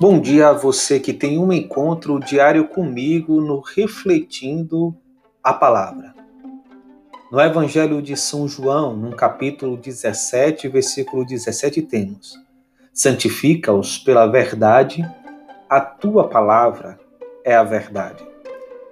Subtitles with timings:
[0.00, 4.96] Bom dia a você que tem um encontro diário comigo no Refletindo
[5.42, 6.14] a Palavra.
[7.32, 12.38] No Evangelho de São João, no capítulo 17, versículo 17, temos:
[12.92, 15.04] Santifica-os pela verdade,
[15.68, 16.96] a tua palavra
[17.44, 18.24] é a verdade.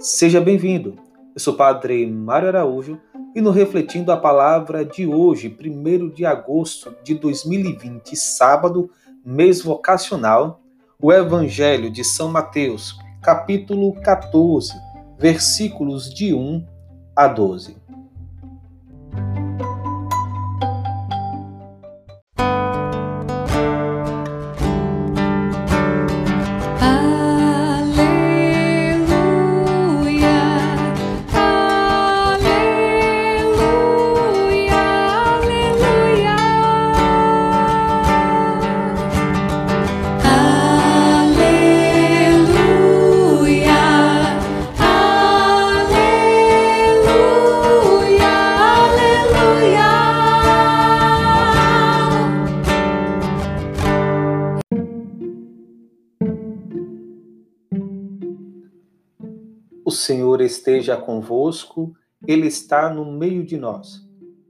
[0.00, 0.96] Seja bem-vindo.
[1.32, 3.00] Eu sou o Padre Mário Araújo
[3.36, 8.90] e no Refletindo a Palavra de hoje, 1 de agosto de 2020, sábado,
[9.24, 10.60] mês vocacional,
[11.00, 14.72] o Evangelho de São Mateus, capítulo 14,
[15.16, 16.66] versículos de 1
[17.14, 17.76] a 12.
[59.88, 61.94] O Senhor esteja convosco,
[62.26, 64.06] Ele está no meio de nós.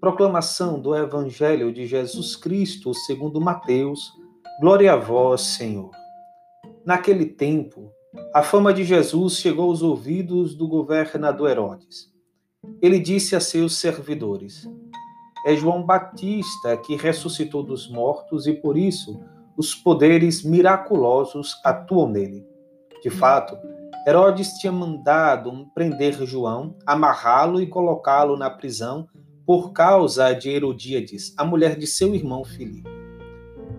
[0.00, 4.12] Proclamação do Evangelho de Jesus Cristo segundo Mateus.
[4.60, 5.92] Glória a vós, Senhor.
[6.84, 7.92] Naquele tempo,
[8.34, 12.12] a fama de Jesus chegou aos ouvidos do governador Herodes.
[12.82, 14.68] Ele disse a seus servidores:
[15.46, 19.22] É João Batista que ressuscitou dos mortos e por isso
[19.56, 22.44] os poderes miraculosos atuam nele.
[23.00, 23.56] De fato,
[24.06, 29.06] Herodes tinha mandado prender João, amarrá-lo e colocá-lo na prisão
[29.46, 32.88] por causa de Herodíades, a mulher de seu irmão Filipe.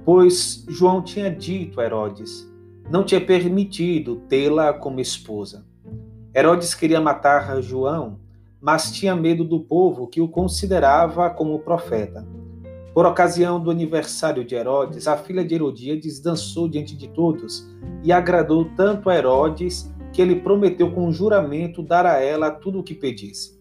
[0.06, 2.48] Pois João tinha dito a Herodes,
[2.90, 5.66] não tinha permitido tê-la como esposa.
[6.36, 8.20] Herodes queria matar João,
[8.62, 12.28] mas tinha medo do povo que o considerava como profeta.
[12.94, 17.68] Por ocasião do aniversário de Herodes, a filha de Herodíades dançou diante de todos
[18.04, 22.84] e agradou tanto a Herodes que ele prometeu com juramento dar a ela tudo o
[22.84, 23.60] que pedisse.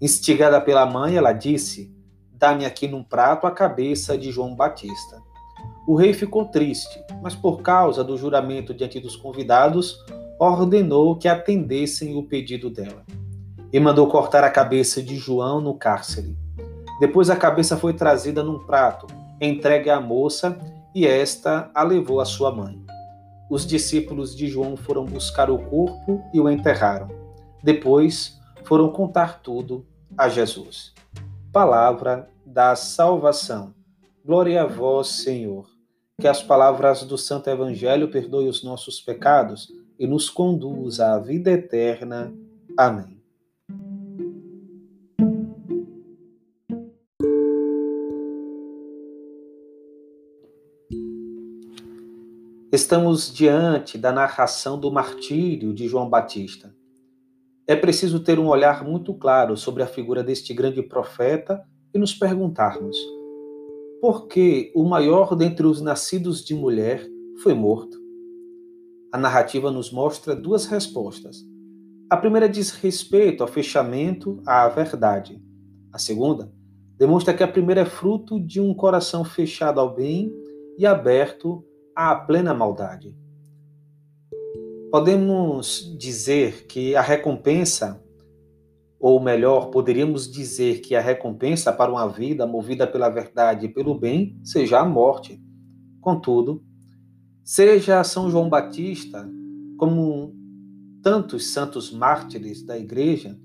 [0.00, 1.94] Instigada pela mãe, ela disse:
[2.32, 5.22] Dá-me aqui num prato a cabeça de João Batista.
[5.86, 9.98] O rei ficou triste, mas por causa do juramento diante dos convidados,
[10.38, 13.04] ordenou que atendessem o pedido dela.
[13.72, 16.36] E mandou cortar a cabeça de João no cárcere.
[17.00, 19.06] Depois a cabeça foi trazida num prato,
[19.40, 20.58] entregue à moça,
[20.94, 22.83] e esta a levou à sua mãe
[23.50, 27.08] os discípulos de João foram buscar o corpo e o enterraram.
[27.62, 30.92] Depois foram contar tudo a Jesus.
[31.52, 33.74] Palavra da salvação.
[34.24, 35.66] Glória a vós, Senhor.
[36.20, 41.50] Que as palavras do Santo Evangelho perdoem os nossos pecados e nos conduza à vida
[41.50, 42.32] eterna.
[42.76, 43.13] Amém.
[52.74, 56.74] Estamos diante da narração do martírio de João Batista.
[57.68, 61.64] É preciso ter um olhar muito claro sobre a figura deste grande profeta
[61.94, 62.96] e nos perguntarmos:
[64.00, 67.08] por que o maior dentre os nascidos de mulher
[67.44, 67.96] foi morto?
[69.12, 71.46] A narrativa nos mostra duas respostas.
[72.10, 75.40] A primeira diz respeito ao fechamento à verdade.
[75.92, 76.52] A segunda
[76.98, 80.34] demonstra que a primeira é fruto de um coração fechado ao bem
[80.76, 81.64] e aberto
[81.94, 83.14] à plena maldade.
[84.90, 88.02] Podemos dizer que a recompensa,
[88.98, 93.98] ou melhor, poderíamos dizer que a recompensa para uma vida movida pela verdade e pelo
[93.98, 95.40] bem seja a morte.
[96.00, 96.62] Contudo,
[97.42, 99.28] seja São João Batista,
[99.78, 100.34] como
[101.02, 103.38] tantos santos mártires da Igreja,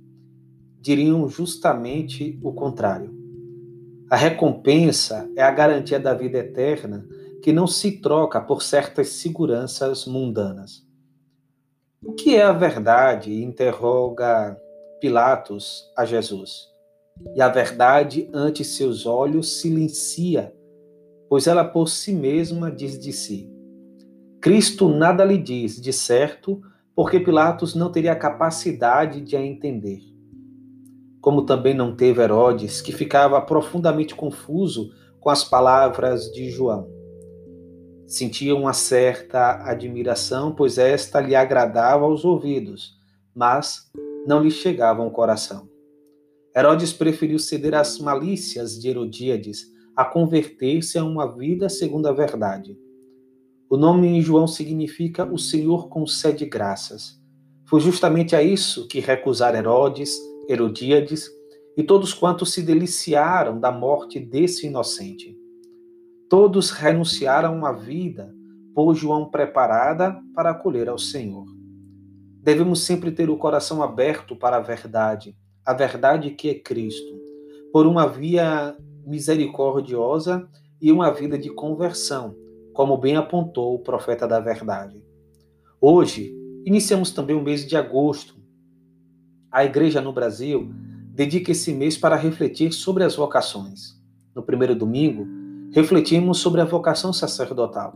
[0.79, 3.13] diriam justamente o contrário.
[4.09, 7.05] A recompensa é a garantia da vida eterna
[7.43, 10.87] que não se troca por certas seguranças mundanas.
[12.03, 13.43] O que é a verdade?
[13.43, 14.57] interroga
[15.01, 16.67] Pilatos a Jesus.
[17.35, 20.53] E a verdade ante seus olhos silencia,
[21.27, 23.49] pois ela por si mesma diz de si.
[24.41, 26.61] Cristo nada lhe diz, de certo,
[26.95, 30.01] porque Pilatos não teria capacidade de a entender.
[31.19, 34.89] Como também não teve Herodes, que ficava profundamente confuso
[35.19, 36.98] com as palavras de João.
[38.09, 42.97] Sentia uma certa admiração, pois esta lhe agradava aos ouvidos,
[43.35, 43.87] mas
[44.25, 45.69] não lhe chegava ao coração.
[46.57, 52.75] Herodes preferiu ceder às malícias de Herodíades a converter-se a uma vida segundo a verdade.
[53.69, 57.21] O nome em João significa o Senhor concede graças.
[57.67, 60.17] Foi justamente a isso que recusaram Herodes,
[60.49, 61.29] Herodíades
[61.77, 65.38] e todos quantos se deliciaram da morte desse inocente.
[66.29, 68.31] Todos renunciaram à vida
[68.75, 71.45] por João preparada para acolher ao Senhor.
[72.43, 75.35] Devemos sempre ter o coração aberto para a verdade,
[75.65, 77.19] a verdade que é Cristo,
[77.73, 78.77] por uma via
[79.07, 80.47] misericordiosa
[80.79, 82.35] e uma vida de conversão,
[82.73, 85.03] como bem apontou o profeta da verdade.
[85.81, 86.31] Hoje,
[86.63, 88.35] iniciamos também o mês de agosto.
[89.51, 90.71] A igreja no Brasil
[91.11, 93.99] dedica esse mês para refletir sobre as vocações.
[94.35, 95.38] No primeiro domingo,
[95.71, 97.93] refletimos sobre a vocação sacerdotal.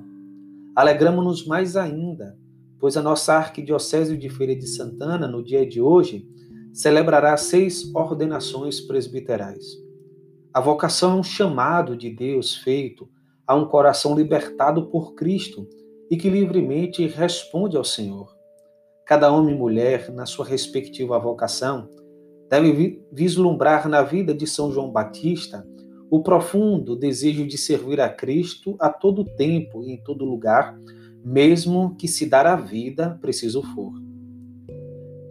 [0.75, 2.37] Alegramos-nos mais ainda,
[2.79, 6.27] pois a nossa Arquidiocese de Feira de Santana, no dia de hoje,
[6.71, 9.63] celebrará seis ordenações presbiterais.
[10.53, 13.09] A vocação é um chamado de Deus feito
[13.45, 15.67] a um coração libertado por Cristo
[16.11, 18.35] e que livremente responde ao Senhor.
[19.05, 21.89] Cada homem e mulher, na sua respectiva vocação,
[22.49, 25.67] deve vislumbrar na vida de São João Batista
[26.13, 30.79] o profundo desejo de servir a Cristo a todo tempo e em todo lugar,
[31.25, 33.91] mesmo que se dar a vida preciso for.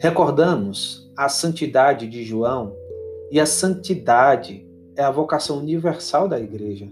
[0.01, 2.75] Recordamos a santidade de João
[3.31, 6.91] e a santidade é a vocação universal da igreja.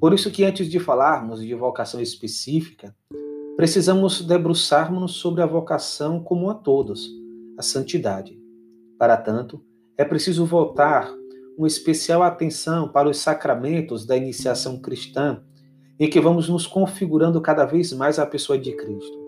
[0.00, 2.92] Por isso que antes de falarmos de vocação específica,
[3.56, 7.08] precisamos debruçarmos sobre a vocação comum a todos,
[7.56, 8.36] a santidade.
[8.98, 9.62] Para tanto,
[9.96, 11.08] é preciso voltar
[11.56, 15.42] uma especial atenção para os sacramentos da iniciação cristã,
[15.98, 19.26] em que vamos nos configurando cada vez mais a pessoa de Cristo.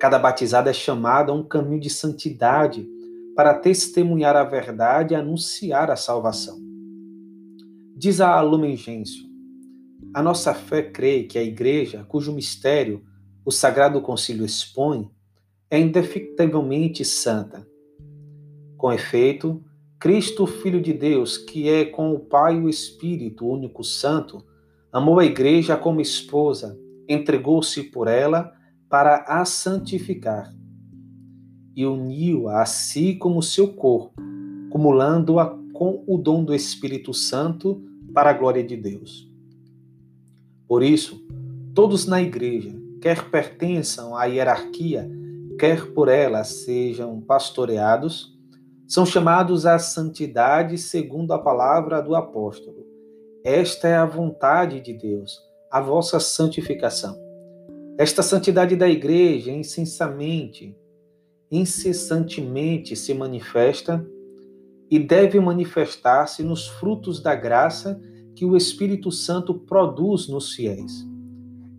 [0.00, 2.88] Cada batizado é chamado a um caminho de santidade
[3.36, 6.58] para testemunhar a verdade e anunciar a salvação.
[7.94, 9.28] Diz a Lumen Gentium,
[10.14, 13.04] a nossa fé crê que a Igreja, cujo mistério
[13.44, 15.10] o Sagrado Concílio expõe,
[15.70, 17.66] é indefectivelmente santa.
[18.76, 19.62] Com efeito,
[20.00, 24.42] Cristo, Filho de Deus, que é com o Pai e o Espírito, o único Santo,
[24.90, 26.74] amou a Igreja como esposa,
[27.06, 28.50] entregou-se por ela
[28.88, 30.50] para a santificar
[31.76, 34.22] e uniu-a a si como seu corpo,
[34.70, 39.30] cumulando-a com o dom do Espírito Santo para a glória de Deus.
[40.66, 41.22] Por isso,
[41.74, 45.10] todos na Igreja, quer pertençam à hierarquia,
[45.58, 48.39] quer por ela sejam pastoreados,
[48.90, 52.84] são chamados à santidade segundo a palavra do apóstolo.
[53.44, 55.38] Esta é a vontade de Deus,
[55.70, 57.16] a vossa santificação.
[57.96, 60.74] Esta santidade da igreja incessantemente,
[62.96, 64.04] se manifesta
[64.90, 68.00] e deve manifestar-se nos frutos da graça
[68.34, 71.06] que o Espírito Santo produz nos fiéis.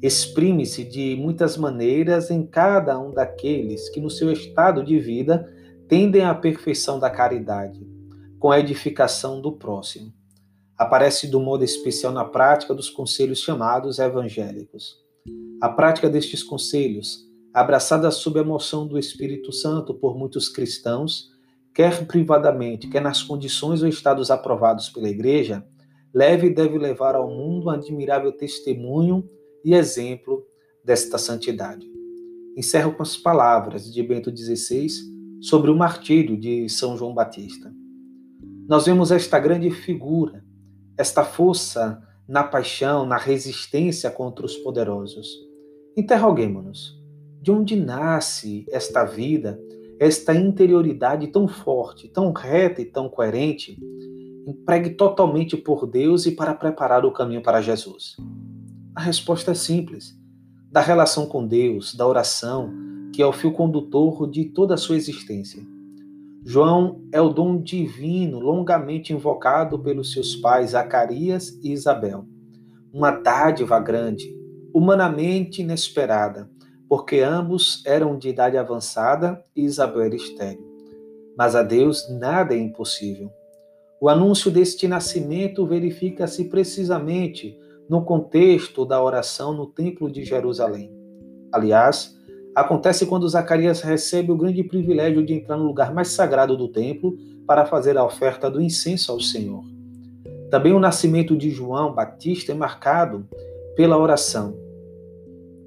[0.01, 5.59] Exprime-se de muitas maneiras em cada um daqueles que, no seu estado de vida,
[5.91, 7.85] tendem à perfeição da caridade,
[8.39, 10.13] com a edificação do próximo.
[10.77, 14.95] Aparece do modo especial na prática dos conselhos chamados evangélicos.
[15.61, 21.29] A prática destes conselhos, abraçada sob a emoção do Espírito Santo por muitos cristãos,
[21.75, 25.61] quer privadamente, quer nas condições ou estados aprovados pela Igreja,
[26.13, 29.27] leve e deve levar ao mundo um admirável testemunho
[29.61, 30.41] e exemplo
[30.85, 31.85] desta santidade.
[32.55, 37.73] Encerro com as palavras de Bento XVI sobre o martírio de São João Batista.
[38.67, 40.45] Nós vemos esta grande figura,
[40.95, 45.27] esta força na paixão, na resistência contra os poderosos.
[45.97, 46.97] Interroguemos-nos:
[47.41, 49.59] de onde nasce esta vida,
[49.99, 53.77] esta interioridade tão forte, tão reta e tão coerente,
[54.47, 58.15] empregue totalmente por Deus e para preparar o caminho para Jesus?
[58.95, 60.15] A resposta é simples:
[60.71, 64.95] da relação com Deus, da oração, que é o fio condutor de toda a sua
[64.95, 65.61] existência.
[66.43, 72.25] João é o dom divino longamente invocado pelos seus pais Zacarias e Isabel.
[72.91, 74.35] Uma dádiva grande,
[74.73, 76.49] humanamente inesperada,
[76.89, 80.65] porque ambos eram de idade avançada e Isabel era estéril.
[81.37, 83.31] Mas a Deus nada é impossível.
[84.01, 87.55] O anúncio deste nascimento verifica-se precisamente
[87.87, 90.91] no contexto da oração no Templo de Jerusalém.
[91.51, 92.17] Aliás,
[92.55, 97.17] acontece quando Zacarias recebe o grande privilégio de entrar no lugar mais sagrado do templo
[97.47, 99.63] para fazer a oferta do incenso ao Senhor.
[100.49, 103.27] Também o nascimento de João Batista é marcado
[103.75, 104.55] pela oração.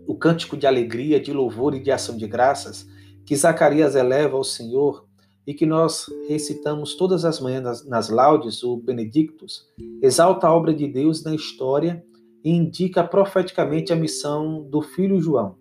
[0.07, 2.87] O cântico de alegria, de louvor e de ação de graças
[3.25, 5.07] que Zacarias eleva ao Senhor
[5.47, 9.67] e que nós recitamos todas as manhãs nas, laudes, o Benedictus,
[10.03, 12.05] exalta a obra de Deus na história
[12.43, 15.57] e indica profeticamente a missão do filho João,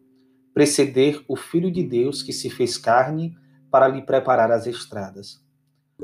[0.54, 3.36] preceder o Filho de Deus que se fez carne
[3.72, 5.42] para lhe preparar as estradas.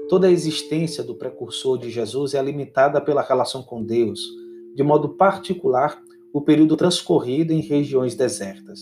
[0.08, 4.20] Toda a existência do precursor de Jesus é alimentada pela relação com Deus,
[4.76, 6.00] de modo particular
[6.34, 8.82] o período transcorrido em regiões desertas.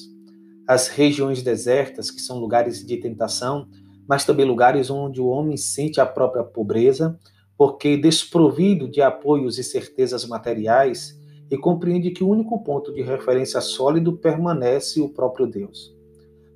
[0.67, 3.67] As regiões desertas, que são lugares de tentação,
[4.07, 7.17] mas também lugares onde o homem sente a própria pobreza,
[7.57, 11.17] porque desprovido de apoios e certezas materiais,
[11.49, 15.95] e compreende que o único ponto de referência sólido permanece o próprio Deus.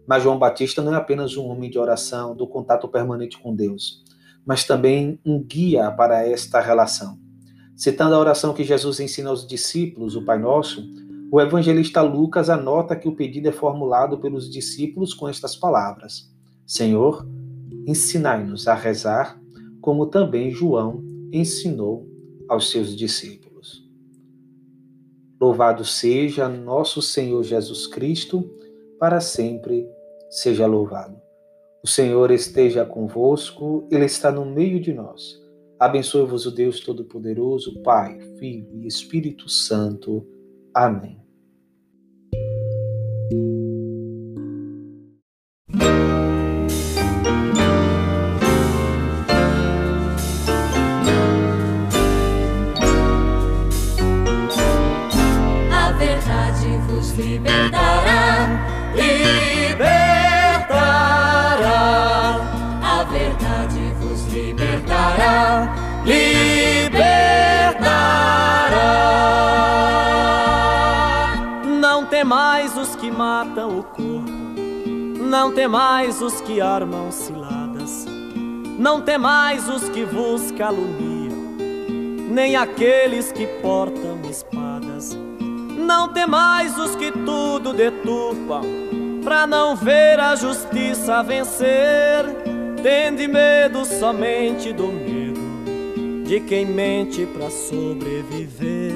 [0.08, 4.04] Mas João Batista não é apenas um homem de oração, do contato permanente com Deus,
[4.46, 7.18] mas também um guia para esta relação.
[7.76, 10.84] Citando a oração que Jesus ensina aos discípulos, o Pai Nosso,
[11.32, 16.30] o evangelista Lucas anota que o pedido é formulado pelos discípulos com estas palavras:
[16.68, 17.26] Senhor,
[17.88, 19.40] ensinai-nos a rezar,
[19.80, 22.06] como também João ensinou
[22.50, 23.41] aos seus discípulos.
[25.42, 28.48] Louvado seja nosso Senhor Jesus Cristo,
[29.00, 29.90] para sempre
[30.30, 31.20] seja louvado.
[31.84, 35.42] O Senhor esteja convosco, Ele está no meio de nós.
[35.80, 40.24] Abençoe-vos o Deus Todo-Poderoso, Pai, Filho e Espírito Santo.
[40.76, 41.20] Amém.
[73.22, 74.32] Matam o corpo,
[75.20, 78.06] não temais os que armam ciladas,
[78.80, 81.38] não temais os que vos caluniam,
[82.30, 85.16] nem aqueles que portam espadas,
[85.78, 88.62] não temais os que tudo deturpam,
[89.24, 92.26] para não ver a justiça vencer,
[92.82, 95.40] tende medo somente do medo
[96.26, 98.94] de quem mente para sobreviver.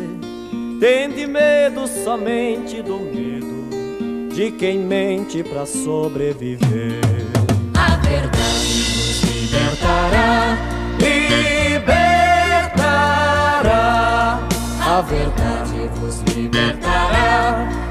[0.79, 3.65] Tende medo somente do medo
[4.33, 7.01] de quem mente para sobreviver.
[7.77, 10.57] A verdade nos libertará,
[10.99, 12.09] libertará.
[14.81, 17.84] A verdade vos libertará, libertará.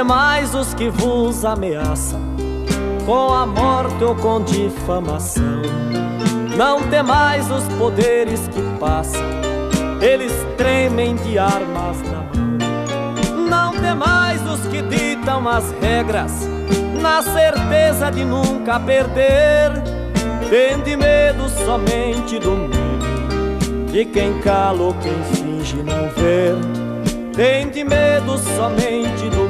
[0.00, 2.20] Temais os que vos ameaçam,
[3.04, 5.60] com a morte ou com difamação.
[6.56, 9.20] Não temais os poderes que passam
[10.00, 13.46] eles tremem de armas na mão.
[13.46, 16.48] Não temais os que ditam as regras,
[16.98, 19.70] na certeza de nunca perder.
[20.48, 26.56] Tende medo somente do medo, de quem cala ou quem finge não ver.
[27.34, 29.49] Tende medo somente do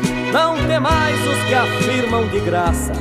[0.31, 2.93] Não temais os que afirmam de graça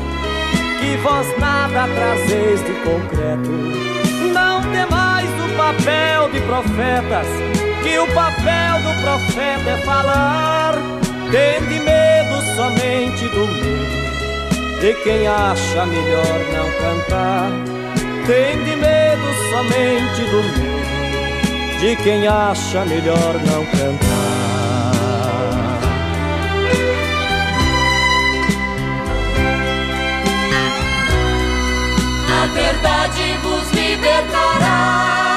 [0.81, 3.51] que vós nada trazeis de concreto.
[4.33, 7.27] Não temais o papel de profetas,
[7.83, 10.75] que o papel do profeta é falar.
[11.31, 17.51] Tende medo somente do medo de quem acha melhor não cantar.
[18.27, 24.40] Tende medo somente do medo de quem acha melhor não cantar.
[32.53, 35.30] verdade vos libertará.